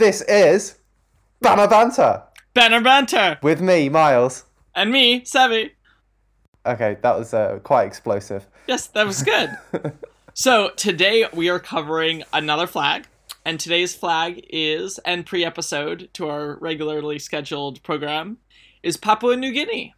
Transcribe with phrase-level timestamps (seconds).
[0.00, 0.78] This is
[1.42, 2.22] Banner Banter
[2.54, 3.38] Banner Banter!
[3.42, 4.46] with me, Miles.
[4.74, 5.72] And me, Sevy.
[6.64, 8.46] Okay, that was uh, quite explosive.
[8.66, 9.50] Yes, that was good.
[10.32, 13.08] so today we are covering another flag.
[13.44, 18.38] And today's flag is, and pre episode to our regularly scheduled program,
[18.82, 19.92] is Papua New Guinea.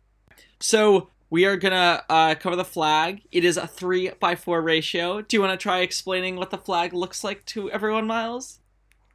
[0.58, 3.22] So we are gonna uh, cover the flag.
[3.30, 5.20] It is a three by four ratio.
[5.20, 8.58] Do you want to try explaining what the flag looks like to everyone, Miles?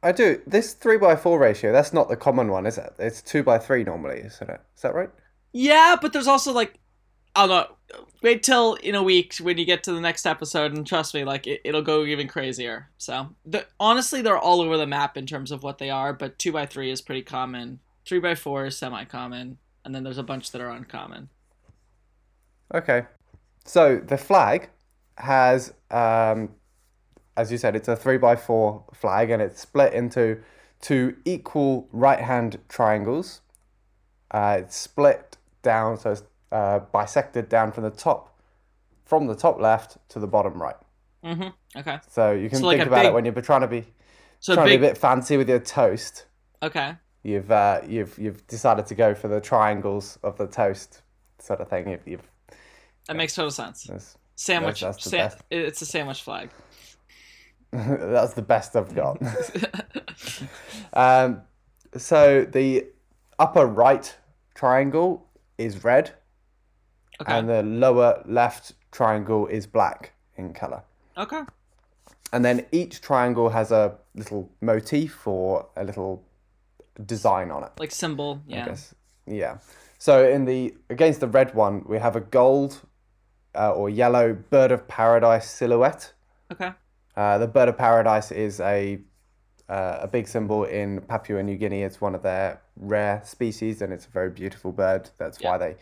[0.02, 0.40] I do.
[0.46, 2.94] This 3 by 4 ratio, that's not the common one, is it?
[2.98, 4.60] It's 2 by 3 normally, isn't it?
[4.76, 5.10] Is that right?
[5.52, 6.74] Yeah, but there's also like,
[7.34, 7.74] I don't know.
[8.22, 11.24] Wait till in a week when you get to the next episode, and trust me,
[11.24, 12.90] like it, it'll go even crazier.
[12.98, 16.12] So, the, honestly, they're all over the map in terms of what they are.
[16.12, 17.80] But two by three is pretty common.
[18.04, 21.28] Three by four is semi-common, and then there's a bunch that are uncommon.
[22.74, 23.06] Okay.
[23.64, 24.68] So the flag
[25.16, 26.50] has, um,
[27.38, 30.40] as you said, it's a 3 by 4 flag and it's split into
[30.80, 33.40] two equal right hand triangles.
[34.30, 36.22] Uh, it's split down, so it's
[36.52, 38.38] uh, bisected down from the top,
[39.04, 40.76] from the top left to the bottom right.
[41.24, 41.78] Mm-hmm.
[41.78, 41.98] Okay.
[42.08, 43.84] So you can So think a about big- it when you're trying to be
[44.40, 44.72] So trying big.
[44.74, 46.26] to be a bit fancy with your toast.
[46.62, 46.94] Okay.
[47.22, 51.02] You've uh, you've you've decided to go for the triangles of the toast
[51.40, 51.88] sort of thing.
[51.90, 52.30] You've, you've
[53.06, 53.84] That makes total sense.
[53.84, 54.80] that's, Sandwich.
[54.80, 56.50] that's the sa- it's a sandwich flag.
[57.72, 59.20] that's the best I've got.
[60.92, 61.42] um,
[61.96, 62.86] so the
[63.38, 64.14] upper right
[64.54, 65.26] triangle
[65.58, 66.12] is red,
[67.20, 67.32] Okay.
[67.36, 70.82] and the lower left triangle is black in color.
[71.16, 71.42] okay.
[72.32, 76.22] And then each triangle has a little motif or a little
[77.06, 77.70] design on it.
[77.78, 78.42] Like symbol.
[78.46, 78.76] Yeah.
[79.26, 79.58] Yeah.
[79.98, 82.82] So in the against the red one, we have a gold
[83.54, 86.12] uh, or yellow bird of paradise silhouette.
[86.52, 86.72] Okay.
[87.18, 89.00] Uh, the bird of paradise is a
[89.68, 91.82] uh, a big symbol in Papua New Guinea.
[91.82, 95.10] It's one of their rare species, and it's a very beautiful bird.
[95.18, 95.76] That's why they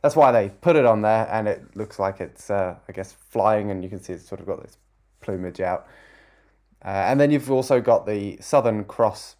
[0.00, 3.12] that's why they put it on there, and it looks like it's uh, I guess
[3.12, 4.78] flying, and you can see it's sort of got this
[5.20, 5.88] plumage out.
[6.84, 9.34] Uh, and then you've also got the Southern Cross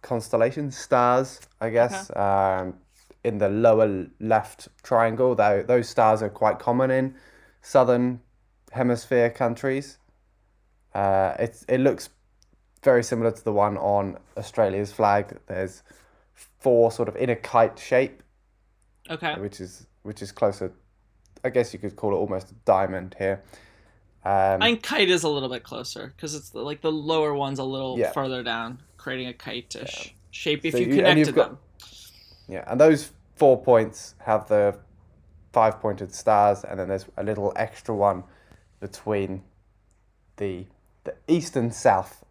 [0.00, 2.74] constellation stars, I guess, um,
[3.24, 5.34] in the lower left triangle.
[5.34, 7.16] Though those stars are quite common in
[7.62, 8.20] southern
[8.70, 9.98] hemisphere countries.
[10.94, 12.10] Uh, it's it looks
[12.82, 15.38] very similar to the one on Australia's flag.
[15.46, 15.82] There's
[16.34, 18.22] four sort of in a kite shape,
[19.10, 19.34] Okay.
[19.40, 20.72] which is which is closer.
[21.44, 23.42] I guess you could call it almost a diamond here.
[24.24, 27.58] Um, I think kite is a little bit closer because it's like the lower one's
[27.58, 28.12] a little Yeah.
[28.12, 31.58] further down, creating a kite-ish shape if So you you- connected got- them.
[32.48, 34.78] Yeah, and those four points have the
[35.52, 38.24] five pointed stars, and then there's a little extra one
[38.80, 39.42] between
[40.36, 40.66] the
[41.04, 42.24] the east and south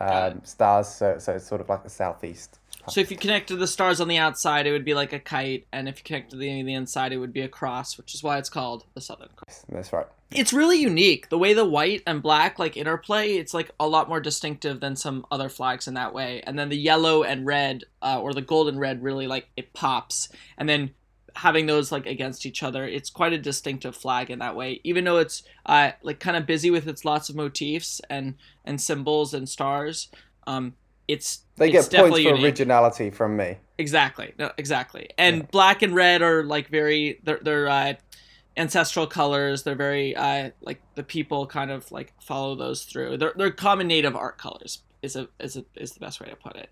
[0.00, 0.88] um, stars.
[0.88, 2.58] So so it's sort of like the southeast.
[2.88, 5.66] So if you connected the stars on the outside, it would be like a kite,
[5.72, 8.38] and if you connected the the inside, it would be a cross, which is why
[8.38, 9.64] it's called the Southern Cross.
[9.68, 10.06] That's right.
[10.32, 13.34] It's really unique the way the white and black like interplay.
[13.34, 16.42] It's like a lot more distinctive than some other flags in that way.
[16.44, 20.30] And then the yellow and red, uh, or the golden red, really like it pops.
[20.56, 20.90] And then
[21.36, 24.80] having those like against each other, it's quite a distinctive flag in that way.
[24.84, 28.34] Even though it's uh, like kind of busy with its lots of motifs and
[28.64, 30.08] and symbols and stars,
[30.46, 30.74] um,
[31.08, 32.44] it's They it's get points for unique.
[32.44, 33.58] originality from me.
[33.78, 34.32] Exactly.
[34.38, 35.10] No, exactly.
[35.18, 37.94] And black and red are like very they're they're uh,
[38.56, 39.62] ancestral colors.
[39.62, 43.16] They're very uh, like the people kind of like follow those through.
[43.18, 44.80] They're they're common native art colors.
[45.02, 46.70] Is a is a is the best way to put it.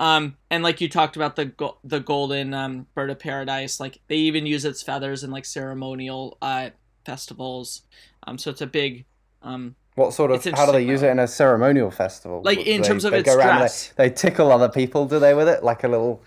[0.00, 4.00] Um, and like you talked about the go- the golden um, bird of paradise, like
[4.08, 6.70] they even use its feathers in like ceremonial uh,
[7.04, 7.82] festivals.
[8.26, 9.04] Um, so it's a big
[9.42, 10.42] um, What sort of?
[10.54, 12.40] How do they use it in a ceremonial festival?
[12.42, 13.92] Like, in they- terms of they its go around and dress.
[13.96, 15.34] They, they tickle other people, do they?
[15.34, 16.22] With it, like a little,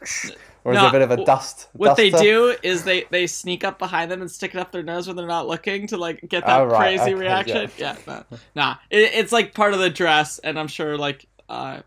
[0.64, 1.70] or is No, it a bit of a dust?
[1.74, 4.84] What they do is they they sneak up behind them and stick it up their
[4.84, 7.72] nose when they're not looking to like get that Oh, right, crazy okay, reaction.
[7.78, 8.24] Yeah, nah,
[8.56, 8.76] nah.
[8.92, 11.82] It, it's like part of the dress, and I'm sure like uh,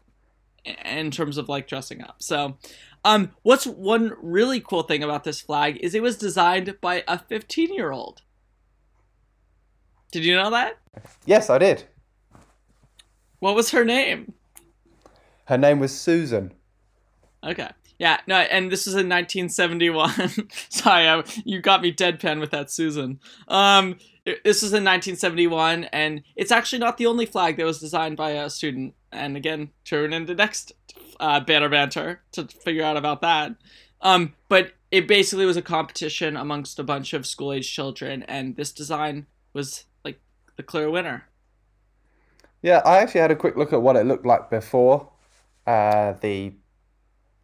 [0.85, 2.17] in terms of like dressing up.
[2.23, 2.57] So,
[3.05, 7.19] um, what's one really cool thing about this flag is it was designed by a
[7.19, 8.23] 15 year old.
[10.13, 10.79] Did you know that?
[11.25, 11.85] Yes, I did.
[13.39, 14.33] What was her name?
[15.45, 16.53] Her name was Susan.
[17.45, 17.69] Okay.
[17.99, 20.11] Yeah, no, and this was in 1971.
[20.69, 23.21] Sorry, I, you got me deadpan with that, Susan.
[23.49, 28.17] Um, this was in 1971, and it's actually not the only flag that was designed
[28.17, 28.95] by a student.
[29.17, 30.73] And again, turn into next
[31.21, 33.57] uh, banner banter to figure out about that.
[34.01, 38.57] Um, but it basically was a competition amongst a bunch of school age children, and
[38.57, 40.21] this design was like
[40.57, 41.29] the clear winner.
[42.63, 45.11] Yeah, I actually had a quick look at what it looked like before
[45.67, 46.55] uh, the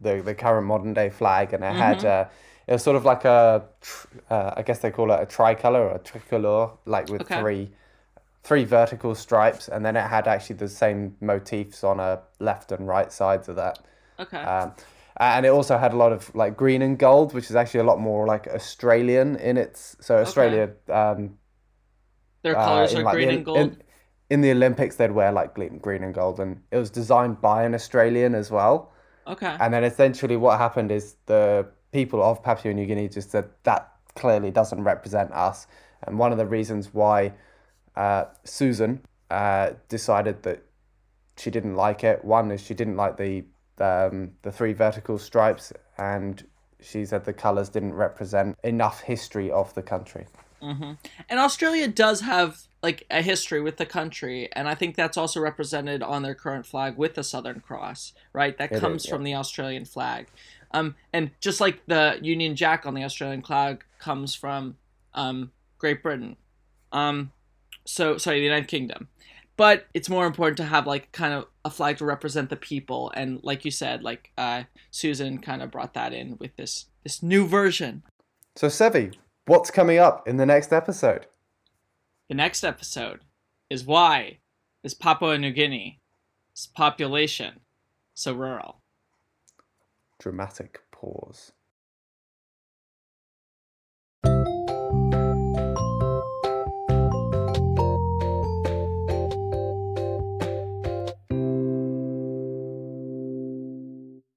[0.00, 2.06] the the current modern day flag, and it had Mm-hmm.
[2.06, 2.26] uh,
[2.68, 3.64] it was sort of like a
[4.30, 7.44] uh, I guess they call it a tricolor or a tricolor, like with Okay.
[7.44, 7.72] three
[8.42, 12.88] three vertical stripes, and then it had actually the same motifs on a left and
[12.88, 13.78] right sides of that.
[14.18, 14.36] Okay.
[14.38, 14.72] Um,
[15.18, 17.84] and it also had a lot of like green and gold, which is actually a
[17.84, 19.96] lot more like Australian in its.
[20.00, 21.38] So Australia, um,
[22.42, 23.58] Their uh, colors in, are like, green the- and gold.
[23.58, 23.82] In,
[24.30, 27.74] in the Olympics, they'd wear like green and gold, and it was designed by an
[27.74, 28.92] Australian as well.
[29.26, 29.56] okay.
[29.60, 33.92] And then essentially, what happened is the people of Papua New Guinea just said that
[34.16, 35.66] clearly doesn't represent us.
[36.04, 37.32] And one of the reasons why
[37.96, 39.00] uh, Susan
[39.30, 40.62] uh, decided that
[41.36, 43.44] she didn't like it, one is she didn't like the
[43.78, 46.46] um, the three vertical stripes, and
[46.80, 50.26] she said the colours didn't represent enough history of the country.
[50.60, 50.92] hmm
[51.28, 55.40] And Australia does have like a history with the country, and I think that's also
[55.40, 58.56] represented on their current flag with the Southern Cross, right?
[58.58, 59.12] That It is, comes yeah.
[59.12, 60.26] from the Australian flag.
[60.72, 64.76] Um, and just like the Union Jack on the Australian flag comes from
[65.14, 66.36] um, Great Britain.
[66.92, 67.30] Um,
[67.84, 69.08] so sorry, the United Kingdom.
[69.56, 73.12] But it's more important to have like kind of a flag to represent the people,
[73.14, 77.22] and like you said, like uh, Susan kind of brought that in with this this
[77.22, 78.02] new version.
[78.56, 79.14] So, Sevy,
[79.46, 81.26] what's coming up in the next episode?
[82.28, 83.20] The next episode
[83.68, 84.38] is why
[84.82, 87.60] is Papua New Guinea's population
[88.14, 88.80] so rural?
[90.18, 91.52] Dramatic pause.